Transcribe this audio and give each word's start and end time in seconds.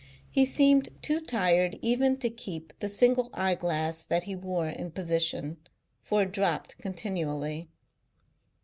He 0.31 0.45
seemed 0.45 0.89
too 1.03 1.19
tired 1.19 1.77
even 1.83 2.17
to 2.21 2.29
keep 2.31 2.73
the 2.79 2.89
single 2.89 3.29
eye 3.35 3.53
glass 3.53 4.03
that 4.03 4.23
he 4.23 4.35
wore 4.35 4.67
in 4.67 4.89
position, 4.89 5.57
for 6.01 6.23
it 6.23 6.31
dropped 6.31 6.79
continually. 6.79 7.69